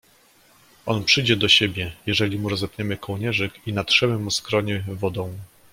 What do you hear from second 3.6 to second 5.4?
i natrzemy mu skronie wodą."